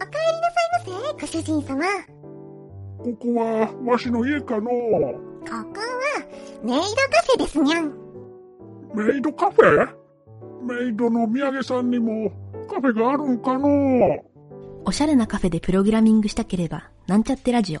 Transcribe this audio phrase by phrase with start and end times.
[0.00, 1.84] お帰りなさいませ、ご主人様。
[2.98, 4.70] ここは、わしの家かのこ
[5.46, 5.98] こは、
[6.62, 6.84] メイドカ
[7.26, 7.92] フェですにゃん。
[8.94, 9.88] メイドカフェ？
[10.62, 12.30] メイドの土産さんにも、
[12.68, 13.68] カフェがあるんかの
[14.84, 17.80] おしゃれなカフェでプログラミングしたければ、なんちゃってラジオ。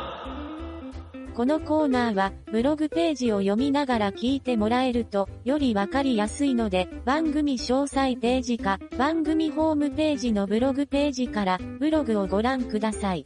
[1.33, 13.23] このコーナーは、ブログページを読みながら聞いてもらえると、よりわかりやすいので、番組詳細ページか、番組ホームページのブログページから、ブログをご覧ください。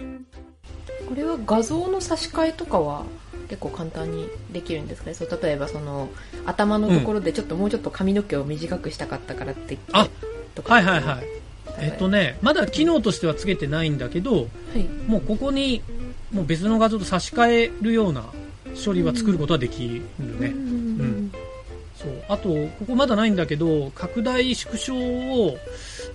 [1.10, 3.06] これは画像の差し替えとかは
[3.50, 5.14] 結構簡単にできるんですかね？
[5.14, 6.10] そう例えばその
[6.46, 10.08] 頭のところでちょっと、もうちょっと髪の毛を短くしたかったからってあ
[10.54, 10.72] とー。
[10.72, 11.26] はいはいはい。
[11.80, 14.40] えっとね、まだ機能としてはつけてないんだけど、は
[14.76, 15.82] いもうここに、
[16.32, 18.26] もう別の画像と差し替えるような
[18.84, 19.88] 処理は作ることはでき
[20.20, 20.48] るね。
[20.48, 21.32] うん
[21.96, 22.24] そう。
[22.28, 25.58] あと、ここまだないんだけど、拡大縮小を、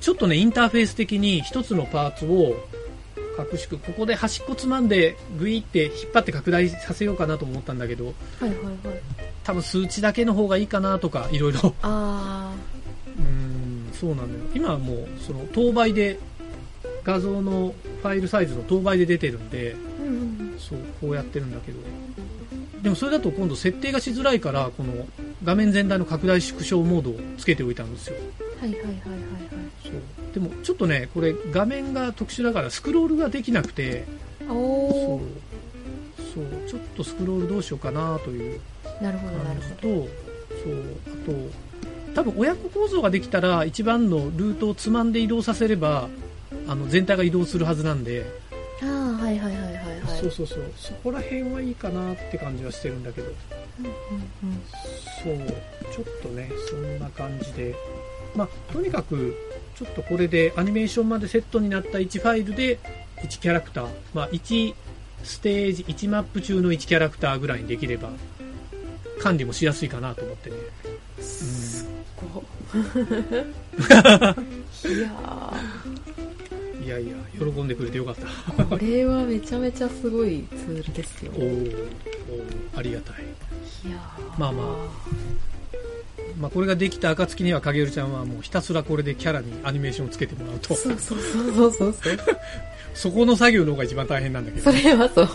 [0.00, 2.54] ちょっとね、インターフェース的に一つのパーツを、
[3.36, 8.74] 拡縮、ここで端っこつまんで、グイって引っ張って拡大させようかなと思ったんだけど、はいはいはい
[9.42, 11.74] 多分数値だけの方がいいかなとか、いろいろ。
[11.80, 12.52] あ
[13.18, 14.28] うーん、そうなのよ。
[14.54, 16.18] 今はもう、その、当倍で、
[17.02, 19.74] 画像のファイルサイズの当倍で出てるんで、
[20.60, 21.78] そう、こうやってるんだけど。
[22.82, 25.06] でもそれだと今度設定がしづらいから、この
[25.42, 28.16] 画面全体の拡大縮小モードをつけておいたんですよ。
[28.60, 29.00] はいはいはいはいはい
[29.82, 29.92] そう。
[30.34, 34.06] でもちょっとね、これ画面が特殊だからスクロールができなくて、
[34.48, 35.20] おそうお。
[36.34, 38.60] そう、ちょっとスクロールどうしようかなという
[39.02, 39.88] なるほどな感るほどじと、
[40.62, 46.08] そう、あと、多分親子構造ができたら一番のルートをつまんで移動させれば、
[46.66, 48.26] あの全体が移動するはずなんで、
[48.82, 49.74] ああはいはいはいはい。
[49.74, 53.28] はいそうそうそう、そこら辺はいいかなって感じはしてるんだけど、
[53.80, 54.62] うんうん
[55.22, 55.36] そう、
[55.92, 57.74] ちょっとね、そんな感じで、
[58.34, 59.36] まあ、とにかく、
[59.76, 62.78] ちょっとこれでアニメーションまでセットになった1ファイルで
[63.22, 64.74] 1キャラクター、まあ、1
[65.22, 68.10] ステージ、1マップ中の1キャラクターぐらいにできれば、
[69.20, 70.56] 管理もしやすいかなと思ってね。
[71.20, 71.86] すっ
[72.32, 72.42] ご
[74.88, 75.79] いやい
[76.90, 78.26] やいや、喜んでくれてよかった。
[78.62, 81.32] ーこれはめちゃめちゃすごいツールですよ。
[81.34, 83.24] おーおーありがたい。
[83.86, 84.40] いやー。
[84.40, 84.62] まあま
[86.38, 92.18] まあ、これができた暁には影るちゃんはもうひたすらこれでキャラにアニメーションをつけてもらうと、そうそうそうそうそうそう。
[92.94, 94.72] そこの作業の方が一番大変なんだけど。
[94.72, 94.76] そ。
[94.76, 95.28] れはそう。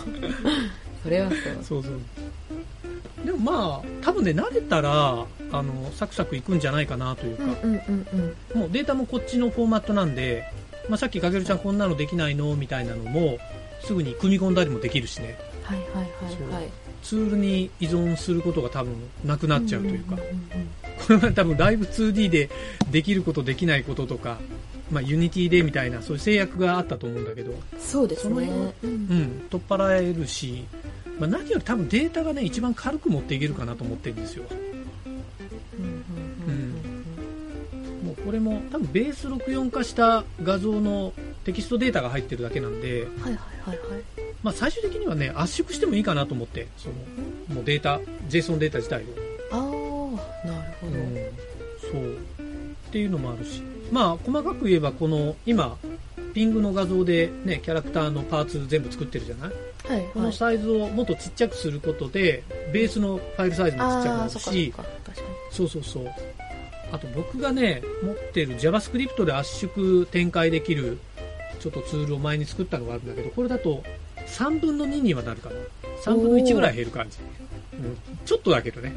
[1.02, 1.40] それはそう。
[1.62, 1.92] そうそう。
[3.24, 8.06] でもまあ、多分ね、慣れたら、あの、サクサクいくんじゃないかなというか、うんうんうん
[8.54, 8.60] うん。
[8.60, 10.52] もうデータもこっちのフォーマットなんで、
[10.88, 13.38] まあ、さっきかけるちゃんこんなのできないのみたいなのも、
[13.84, 16.70] すぐに組み込んだりもできるしね、はいはいはいはい。
[17.02, 18.94] ツールに依存することが多分
[19.24, 20.24] なくなっちゃうというか、んんん
[21.06, 22.50] これは多分ライブ 2D で
[22.90, 24.38] できることできないこととか、
[24.90, 28.34] まあ、 Unity でみたいなそういう制約があったと思うんだけど、そうですね。
[28.34, 28.90] その辺はうん。
[28.90, 30.64] うん、取っ払えるし、
[31.18, 34.44] まあ、何より多分データがね一番軽く持っていけるかなと思ってるんですよ
[38.36, 41.12] れも多分ベース64化した画像の
[41.44, 44.02] テキストデータが入ってるだけなんで、はいはいはいはい。
[44.42, 46.94] まあ、最終的にはね圧縮してもいいかなと思ってその
[47.56, 47.98] もうデータ
[48.28, 49.06] JSON データ自体を、
[49.50, 51.14] ああなるほど、うん
[51.80, 52.14] そう。
[52.14, 53.62] っていうのもあるし。
[53.90, 55.76] まあ細かく言えばこの今
[56.34, 59.50] ピングの画像でねキャラクターのパーツ全部作ってるじゃない？
[59.84, 60.10] はいはい。
[60.12, 62.42] このサイズをもっとちっちゃくすることで
[62.72, 64.74] ベースのファイルサイズもちっちゃくなるし。
[65.52, 66.04] そうそうそう
[66.92, 70.98] あと僕がね持ってる JavaScript で圧縮展開できる
[71.58, 73.82] ちょっとツールを前に作ったのがあるんだけどこれだと
[74.26, 75.56] 3分の2にはなるかな。
[76.02, 77.18] 3分の1ぐらい減る感じ、
[77.72, 78.94] うん、ちょっとだけどね。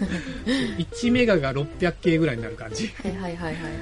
[0.78, 2.88] 1メガが 600K ぐらいになる感じ。
[2.88, 3.74] はいはいはいはいはい。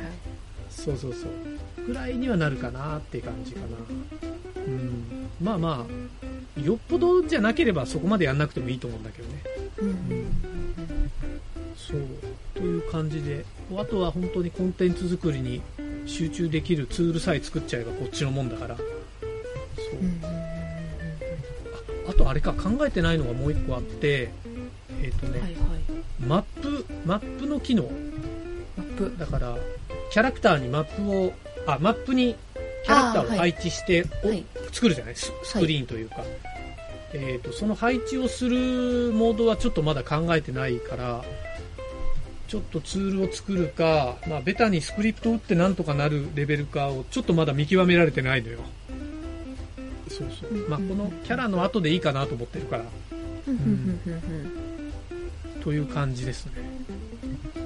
[0.68, 1.86] そうそうそう。
[1.86, 3.66] ぐらいにはなるかなって感じかな。
[4.56, 5.28] うん。
[5.40, 9.42] まあまあよっぽどじゃなければそこまでやんなくてもいいと思うんだけどね。
[9.78, 9.96] うんうん。
[11.76, 12.00] そう
[12.58, 13.44] という感じで
[13.76, 15.62] あとは本当にコンテンツ作りに
[16.06, 18.76] 集中できるツールさえ作っちゃえばこっちのもんだから。
[18.76, 18.86] そう。
[20.00, 24.30] うんうんああとあれか考えてないのがもう一個あって
[25.02, 25.56] えっ、とね、はいはい。
[26.26, 27.82] マップマップの機能。
[28.76, 29.14] マップ。
[29.18, 29.56] だから
[30.10, 31.32] キャラクターにマップを、
[31.66, 32.34] あ、マップに
[32.84, 34.44] キャラクターを配置して、おはい。
[34.72, 35.14] 作るじゃない？
[35.14, 36.24] ススクリーンというか。
[37.12, 41.22] えっ、と、その配置をするモードはちょっとまだ考えてないから、
[42.48, 48.60] ちょっとツールを作るか、まあ、ベタにスクリプト打ってなんとかなるレベルかをちょっとまだ見極められてないのよ。
[50.08, 50.68] そうそう。
[50.68, 52.84] まあ、このキャラの後でいいかなと思ってるから、
[53.46, 54.68] うんうんうんうん
[55.62, 56.52] という感じですね。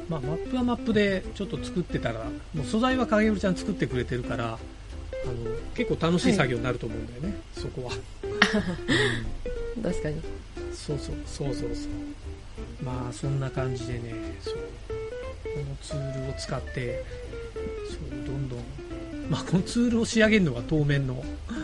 [0.09, 4.59] まあ、マップはマップでちょっと作ってたら、もう素材は影織ちゃん作ってくれてるから、あの、
[5.75, 7.93] 結構楽しい作業になると思うんだよね、そこは。
[9.77, 10.21] う ん確かに
[10.73, 12.85] そうそう、そうそうそう。
[12.85, 14.55] まあ、そんな感じでね、そう。
[15.55, 17.05] このツールを使って、
[17.91, 18.59] そう、どんどん、
[19.31, 21.23] まあ、このツールを仕上げるのが当面の、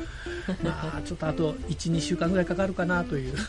[0.63, 3.37] まあ、ちょっとあと1、2週間ぐらいかかるかなという。
[3.37, 3.47] そう。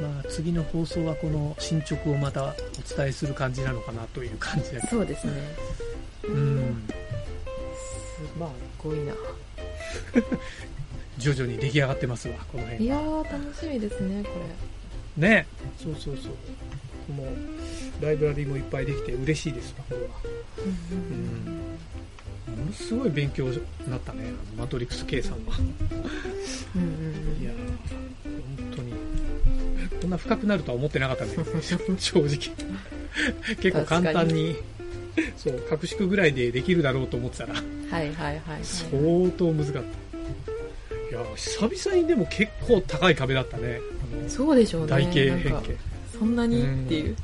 [0.00, 2.54] まあ、次の放送はこの進捗をまたお
[2.96, 4.86] 伝えする感じなのかなという感じだけど。
[4.88, 5.32] そうですね
[6.24, 6.88] うん。
[6.88, 9.12] すごいな
[11.18, 12.86] 徐々に出来上がってますわ、このい辺。
[12.86, 14.30] やー楽しみですねこ
[15.18, 15.46] ね。
[15.82, 16.32] そうそうそう。
[17.10, 20.06] もう、ライブラリーもいっぱいできて嬉しいですわ、これは。
[20.06, 21.70] れうん
[22.60, 25.54] ものすごい勉強になったね、マトリックス計算は。
[25.58, 26.84] うんう
[27.38, 27.56] んいやー、
[28.66, 28.92] 本当に。
[30.00, 31.32] こんな深くなるとは思ってなかったね、
[31.98, 32.28] 正直。
[33.60, 34.56] 結構簡単に、
[35.36, 40.10] そう、格式ぐらいでできるだろうと思ってたら、はいはいはいはい相当難かった。
[41.10, 43.80] いやー、久々にでも結構高い壁だったね。
[44.28, 45.89] そうでしょうね台形変形。
[46.20, 46.62] そんなに？
[46.62, 47.16] っていう。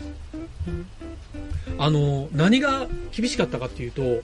[1.78, 4.18] あの、何が厳しかったかっていうと、はいはい。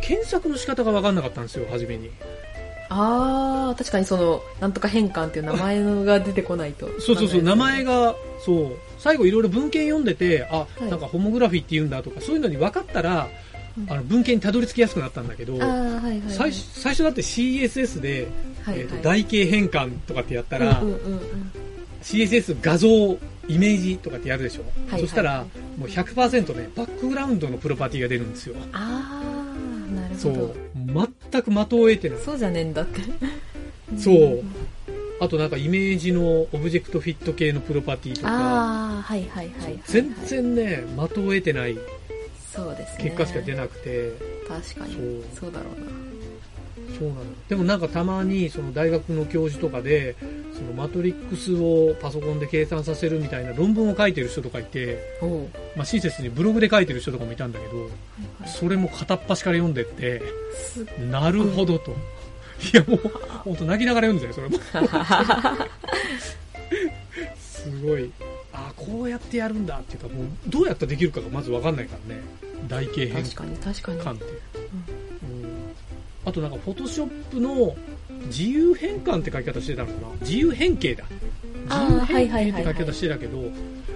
[0.00, 2.10] 検索の仕方が分かんなかったんですよ、初めに。
[2.92, 6.88] ああ確かにそのなんとか変換っていう名前のが出てこないと。
[7.00, 10.90] そうそうそう、名前がが、そう、最後いろいろ文献読んでて、あ、い。
[10.90, 13.28] なんかホモグラフィーって言うんだとか、そういうのに分かったら、
[13.78, 13.92] うん。
[13.92, 18.28] あの文献にたどり着きやすくなったんだけど、はいはい最初だって CSS で、
[18.62, 18.84] はいはい。
[18.84, 21.52] えーと台形変換とかってやったら、うんうんうんうん。
[22.02, 23.18] CSS 画像、
[23.50, 28.56] イメージとかってやるでしょ、はいそしたら、はいもう100%ね、バックグラウンドのプロパティが出るんですよ。
[28.72, 30.44] ああなるそほど。
[30.44, 30.54] う。
[31.32, 32.18] 全く的を得てない。
[32.18, 33.00] そうじゃねえんだって。
[33.96, 34.42] そう。
[35.20, 39.80] あとなんかイメージのオブジェクトフィット系のプロパティとか、ああはいはいはいはいはい。
[39.86, 41.78] 全然ね、的を得てない
[42.54, 43.04] そうですね。
[43.04, 44.12] 結果しか出なくて、
[44.46, 44.94] 確かに。
[45.32, 45.46] そう。
[45.46, 45.86] そうだろうな。
[46.98, 47.20] そうなの。
[47.48, 50.16] でもなんかたまにその大学の教授とかで、
[50.60, 54.98] そのマトリックスをパソコンで計算させるみたいな論文を書いてる人とかいて、
[55.74, 57.90] まあ親切にブログで書いてる人とかもいたんだけど、はい、
[58.46, 60.20] それも片っ端から読んでって、
[60.54, 61.92] すなるほどと。
[61.92, 62.98] いやもう、
[63.44, 64.58] ほんと泣きながら読んでたよ、それも。
[67.38, 68.12] すごい。
[68.52, 72.20] あ、こうやってやるんだっていうか、もうどうやったらできるかがまずわかんないからね。
[72.68, 74.24] 台形変換って。
[74.24, 75.50] うん
[76.22, 77.74] あとなんか、フォトショップの
[78.26, 80.08] 自由変換って書き方してたのかな？
[80.20, 81.04] 自由変形だ。
[81.68, 83.42] 自由変形って書き方してたけど、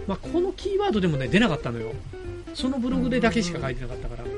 [0.07, 1.93] まあ、このキーワードでもね、出なかったのよ。
[2.55, 4.25] そのブログでだけしか書いてなかったから。
[4.25, 4.35] そう。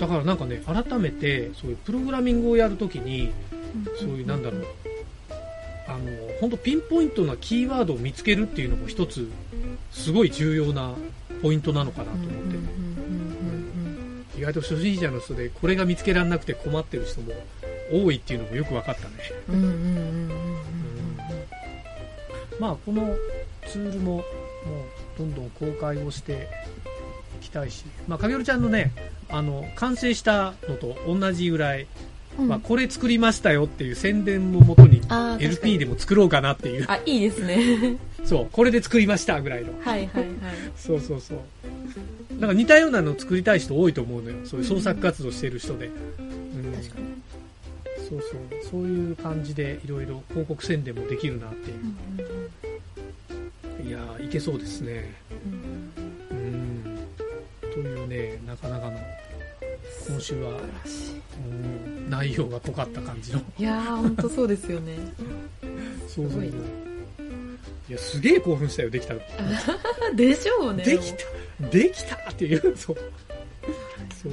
[0.00, 3.32] だからなんかね、改めて、そういうプログラミングをやるときに、
[3.98, 4.66] そういうなんだろう、
[5.86, 6.10] あの、
[6.40, 9.28] 本当ピンポイントなキーワードを見つけるっていうのも一つ、
[9.92, 10.94] すごい重要な
[11.42, 12.32] ポイントなのかなと思って。
[14.42, 17.32] 意外と初心者の人でこれが見つけられなくて困ってる人も
[17.92, 19.14] 多いっていうのもよく分かったね。
[19.48, 20.38] うんうんうんうんうん
[22.58, 23.14] まあこの
[23.68, 24.24] ツールももう
[25.18, 26.48] どんどん公開をして
[27.40, 28.92] いきたいし、まあ影織ちゃんのね、
[29.28, 31.86] あの、完成したのと同じぐらい、
[32.38, 35.02] うんまあこれ作りましたよっていう宣伝ももとに
[35.38, 39.72] LP にでも作ろうかなっていう、あいいですね そう、これで作りましたぐらいの。
[39.80, 40.26] はいはいはい
[40.76, 41.38] そうそうそう。
[42.42, 44.36] なんか似たようなの作りたい人多いと思うのよ。
[44.44, 45.86] そういう創作活動してる人で。
[45.86, 47.06] うん確かに
[48.08, 48.64] そうそう。
[48.68, 51.76] そういう感じでいろいろ広告宣伝もできるなっていう
[53.80, 53.84] う。
[53.84, 55.14] んいやー、いけそうですね。
[55.30, 56.96] うんうん
[57.64, 57.72] うん。
[57.72, 58.98] というね、なかなかの、
[60.08, 63.40] 今週は、うん、内容が濃かった感じの。
[63.56, 64.96] いやー本当そうですよね
[66.08, 66.44] そうそうそう。
[66.44, 66.52] いい
[67.92, 69.20] や、すげえ興奮したよ、できたの。
[70.16, 72.96] でしょうねできたできたっていう、そう。
[72.96, 74.32] そう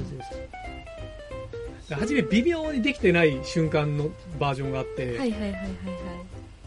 [1.88, 1.98] そう。
[1.98, 5.70] 初め微妙にできてない瞬間のバージョンがあって、はいはいはいはいはい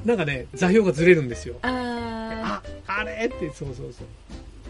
[0.06, 1.56] なんかね、座標がずれるんですよ。
[1.62, 4.08] ああ、あれって、そうそうそう。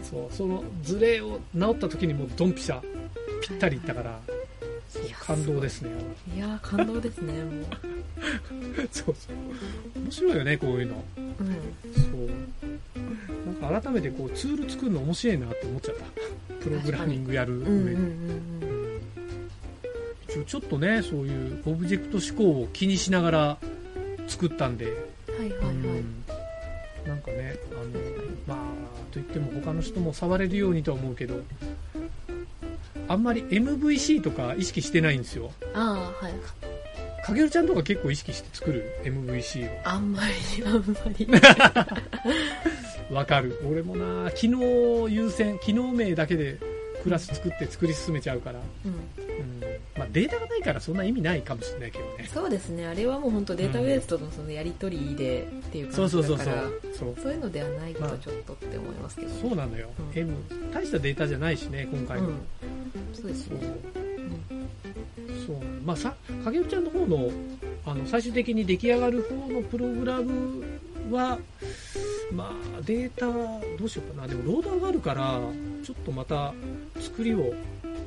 [0.02, 2.80] そう、そのズレを直った時にもうドンピシャ、
[3.42, 4.20] ぴったりいったから、
[4.88, 5.90] そういや感動ですね。
[6.34, 7.64] ーいやー感動ですねもう
[8.92, 10.02] そうそう。
[10.02, 11.04] 面白いよね、こういうの。
[11.16, 11.34] うん
[11.94, 13.60] そう。
[13.60, 16.04] なか改めてこうツール作るの面白いなって思っちゃった。
[16.64, 17.92] プログラミングやる上うんうんうんで。
[17.92, 18.74] うん
[20.28, 23.58] 一応ちょっとね、そういうオブジェクト思考を気にしながら
[24.26, 24.94] 作ったんで、はい
[25.38, 26.24] はいはいうん
[27.06, 27.82] なんかね、あの、
[28.46, 31.42] まあ、といっても他の人も触れるようにとは思うけど、
[33.06, 35.52] あんまり MVC とか意識してないんですよ。
[35.74, 36.32] ああはい
[37.24, 39.88] かげるちゃんとか結構意識して作る MVC を。
[39.88, 41.28] あんまりあんまり
[43.10, 43.60] わかる。
[43.68, 46.58] 俺もな、機能優先、機能名だけで
[47.02, 48.60] クラス作って作り進めちゃうから。
[48.84, 49.60] うんうん。
[49.96, 52.28] まあデータがないからそんな意味ないかもしれないけどね。
[52.32, 56.68] そうですねあれはもう本当データベースとのそのやり取りでっていうそう感そうそうそうじだから。
[56.98, 57.14] そう。
[57.22, 60.34] そういうのではないとまあちょっとって思いますけど、そうなのよ、うん M。
[60.72, 62.28] 大したデータじゃないしね、今回の。
[62.28, 62.36] うん、
[63.12, 63.64] そうですそうね、
[65.46, 67.30] そうまあさ影尾ちゃんの方の
[67.86, 70.64] あの最終的に出来上がる方のプログラム
[71.10, 71.38] は
[72.34, 73.26] まあデータ
[73.78, 74.28] どうしようかな。
[74.28, 75.40] でもローダーがあるから
[75.84, 76.52] ちょっとまた
[77.00, 77.54] 作りを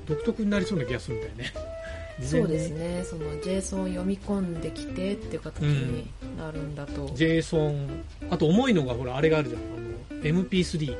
[0.05, 1.53] 独特になりそうな気がするんだよね。
[2.21, 3.03] そうですね。
[3.03, 7.87] その JSON を読み込んできてっていう形になるんだと、JSON
[8.31, 9.61] あと重いのがほらあれがあるじゃん。
[9.61, 9.65] あ
[10.15, 10.97] の MP3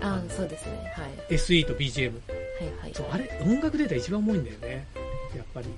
[0.00, 0.92] あそうですね。
[0.94, 1.34] はい。
[1.34, 2.92] SE と BGM はいはい。
[2.94, 4.86] そうあれ音楽データ一番重いんだよね。
[5.36, 5.68] やっぱり。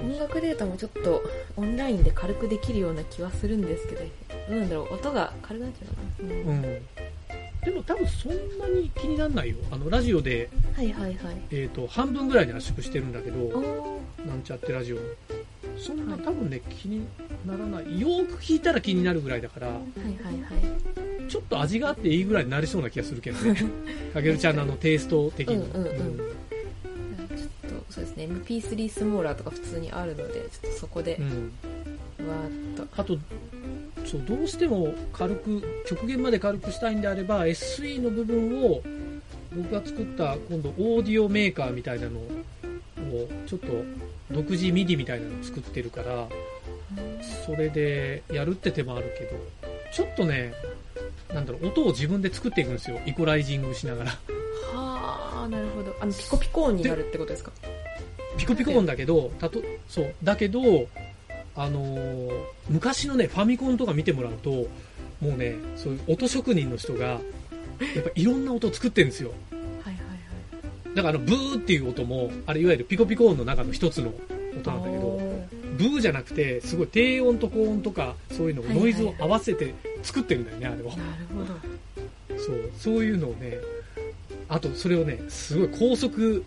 [0.00, 1.22] 音楽データもちょっと
[1.56, 4.04] オンラインで軽くできるような気はするんですけど
[4.48, 5.86] なんだろう音が軽くなっちゃ
[6.22, 6.62] うのかな、うん。
[7.64, 9.56] でも多分そんなに気にならないよ。
[9.70, 11.36] あのラジオではいはいはい。
[11.50, 14.98] えー、と半分ぐらいで圧縮してるんだけどなんちゃってラジオ
[15.78, 17.06] そんな多分ね気に
[17.46, 18.00] ならない。
[18.00, 19.78] よーく聞いたら気になるぐらいだからはい
[20.24, 20.56] はいは
[21.26, 21.30] い。
[21.30, 23.56] ちょっと味があっていいぐらいになりそうな気がするけどね。
[24.12, 26.16] かげるちゃんのあのテイスト的にうんうんうん。
[26.16, 28.26] ちょっとそうですね。
[28.26, 31.52] MP3 スモーラーとか普通にあるのでちょっとそこでうん
[32.18, 32.28] うん。
[32.28, 33.00] わーっと。
[33.00, 33.16] あと
[34.04, 38.82] そうどうしても軽く極限まで軽くしたいんであれば SE の部分を
[39.54, 42.38] 僕が作った今度オーディオメーカーみたいなのを
[43.46, 43.68] ちょっと
[44.30, 46.28] 独自 MIDI みたいなのを作ってるから
[47.46, 49.30] それでやるって手もあるけど
[49.92, 50.52] ちょっとね
[51.32, 53.00] なんだろう音を自分で作っていくんですよ。
[53.06, 54.10] イコライジングしながら。
[54.74, 55.94] はあなるほど。
[56.00, 57.52] あのピコピコ音になるってことですか？
[58.36, 60.60] ピコピコ音だけどたとそうだけど
[61.56, 62.30] あのー
[62.68, 64.50] 昔のねファミコンとか見てもらうと
[65.20, 67.20] もうねそういう音職人の人がやっ
[68.04, 69.30] ぱいろんな音を作ってるんですよ。
[69.84, 70.96] はいはいはい。
[70.96, 74.12] だからあのブーっていう音もあれいわゆるピコピコ音の中の一つの
[74.56, 75.42] 音なんだけどお
[75.76, 80.90] ブーじゃなくてすごい低音と高音とかそういうのをはいはいノイズを合わせて作ってるんだよねあれを。
[80.90, 82.38] ーなるほど。
[82.38, 83.58] そうそういうのをね
[84.48, 86.44] あとそれをねすごい高速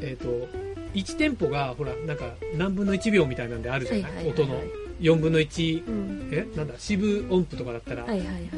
[0.00, 0.48] えっ、と
[0.94, 4.60] 1テンポがほらなんか何分の1秒みたいなんであるじゃない,、音の。
[5.00, 6.28] 4分の1うん。
[6.32, 6.46] え？
[6.56, 6.74] なんだ？
[6.78, 8.48] 四分音符とかだったら、はいはいはい。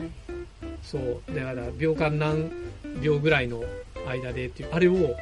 [0.83, 1.23] そう。
[1.35, 2.51] だから秒間何
[3.01, 3.65] 秒ぐらいの
[4.07, 4.69] 間でっていう。
[4.73, 5.15] あれを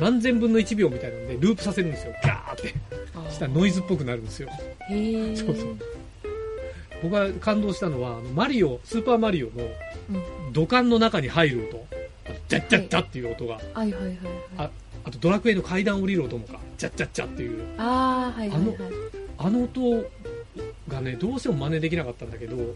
[0.00, 2.14] 何千分の1秒みたいなのでループさせるんですよ。
[2.24, 2.74] ガーって。
[3.14, 4.48] あしたらノイズっぽくなるんですよ。
[4.90, 5.76] へえそうそう。
[7.02, 9.52] 僕が感動したのはマリオスーパーマリオの
[10.46, 10.52] うん。
[10.52, 11.86] 土管の中に入る音。
[12.48, 14.16] ジャッジャッジャっていう音が、はいはいはいはい。
[14.58, 14.70] あ
[15.04, 16.58] あとドラクエの階段降りる音もか。
[16.78, 17.62] ジャッジャッジャっていう。
[17.78, 18.76] ああはいはいはい。
[19.38, 20.10] あの音
[20.88, 22.66] がねどうしても真似できなかったんだけども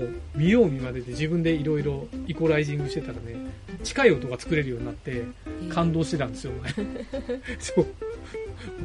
[0.00, 3.36] う見よう見まねで自分でいろいろイコライジングしてたらね
[3.82, 5.24] 近い音が作れるようになって
[5.70, 6.72] 感動してたんですよ前。
[7.58, 7.86] そう。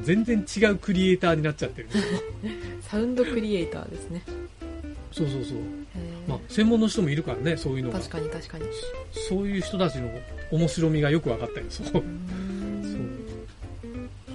[0.03, 1.89] 全然違うクリエイターになっちゃってる。
[2.81, 4.21] サウンドクリエイターですね。
[5.11, 5.57] そうそうそう。
[6.27, 7.99] まあ専門の人もいるからねそういうのが。
[7.99, 8.65] 確かに確かに。
[9.11, 10.09] そういう人たちの
[10.51, 12.03] 面白みがよく分かったよそう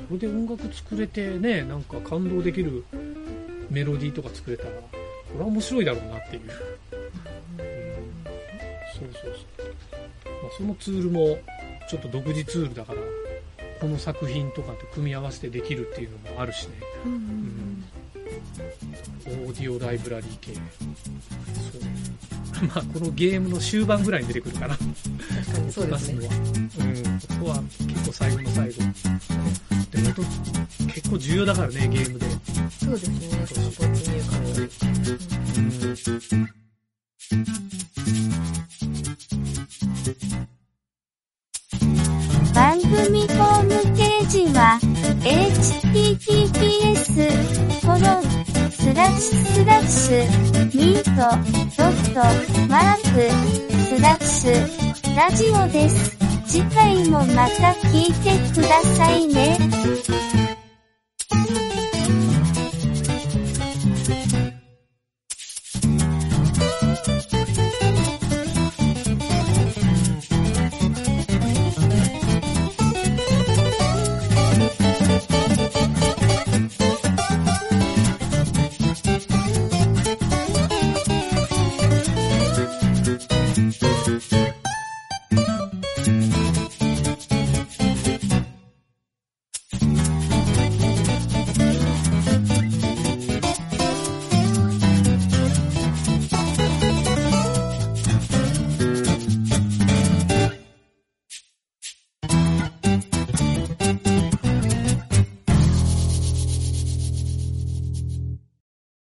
[0.09, 2.85] それで音楽作れてねなんか感動できる
[3.71, 4.79] メロディーとか作れたらこ
[5.35, 6.49] れは面白いだろうなっていう、うん、
[8.95, 11.38] そうそうそう、まあ、そのツールも
[11.88, 13.00] ちょっと独自ツールだから
[13.81, 16.73] この作品とかって組み合わせてできるっていうのもあるしね。
[17.05, 17.85] うんうん
[19.27, 20.55] オーディオライブラリー系。
[20.55, 20.62] そう。
[22.69, 24.77] まあこのゲームの終盤ぐらいに出てくるかな。
[24.77, 24.85] 確
[25.53, 26.29] かにそうですね。
[26.81, 28.75] うんここは結構最後の最後
[30.02, 30.23] でも音
[30.93, 32.26] 結構重要だからねゲームで
[32.71, 34.97] そうですねその没入感というか
[36.33, 36.59] うん
[42.55, 44.81] 番組ホームページは
[45.23, 46.67] https
[47.83, 48.23] コロン
[48.73, 51.11] スラッシュスラッシュミート
[51.76, 52.21] ドット
[52.69, 53.31] マーク
[53.87, 54.50] スラッシュ
[55.17, 56.17] ラジオです。
[56.49, 60.58] 次回もまた聞いてくださいね。